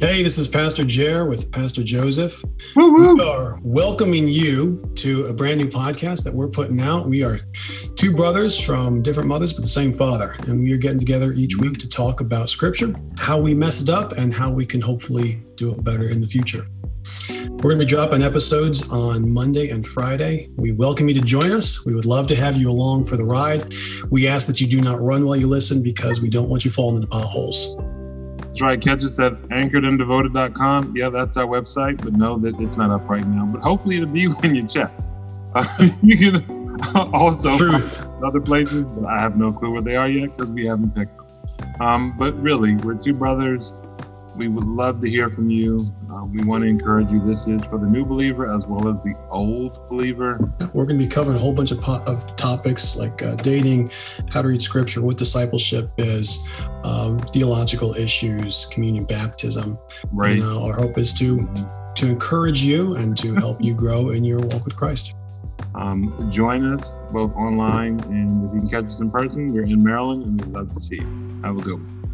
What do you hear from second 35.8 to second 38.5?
you can also Truth. other